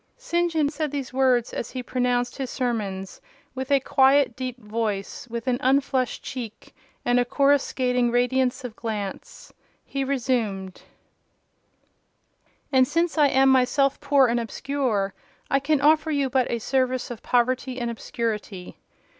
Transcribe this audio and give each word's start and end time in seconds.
'"St. 0.31 0.51
John 0.51 0.67
said 0.69 0.89
these 0.89 1.13
words 1.13 1.53
as 1.53 1.69
he 1.69 1.83
pronounced 1.83 2.35
his 2.35 2.49
sermons, 2.49 3.21
with 3.53 3.69
a 3.69 3.79
quiet, 3.79 4.35
deep 4.35 4.57
voice; 4.59 5.27
with 5.29 5.45
an 5.45 5.59
unflushed 5.61 6.23
cheek, 6.23 6.73
and 7.05 7.19
a 7.19 7.23
coruscating 7.23 8.09
radiance 8.09 8.63
of 8.63 8.75
glance. 8.75 9.53
He 9.85 10.03
resumed— 10.03 10.81
"And 12.71 12.87
since 12.87 13.19
I 13.19 13.27
am 13.27 13.49
myself 13.49 13.99
poor 13.99 14.25
and 14.27 14.39
obscure, 14.39 15.13
I 15.51 15.59
can 15.59 15.79
offer 15.81 16.09
you 16.09 16.31
but 16.31 16.49
a 16.49 16.57
service 16.57 17.11
of 17.11 17.21
poverty 17.21 17.79
and 17.79 17.91
obscurity. 17.91 18.79